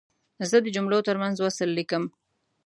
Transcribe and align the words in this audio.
زه 0.49 0.57
د 0.61 0.67
جملو 0.75 0.99
ترمنځ 1.07 1.35
وصل 1.39 1.69
لیکم. 1.77 2.03